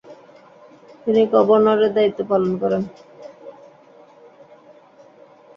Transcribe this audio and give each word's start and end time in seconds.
তিনি 1.03 1.21
গভর্নরের 1.33 1.91
দায়িত্ব 1.95 2.19
পালন 2.29 2.51
করেন। 2.61 2.83